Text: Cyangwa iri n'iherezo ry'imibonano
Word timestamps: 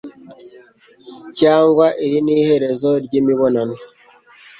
Cyangwa 1.37 1.85
iri 2.05 2.19
n'iherezo 2.25 2.91
ry'imibonano 3.05 3.75